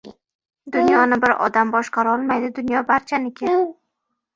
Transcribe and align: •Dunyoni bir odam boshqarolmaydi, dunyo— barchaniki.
•Dunyoni 0.75 1.21
bir 1.27 1.35
odam 1.49 1.75
boshqarolmaydi, 1.77 2.53
dunyo— 2.59 2.87
barchaniki. 2.93 3.59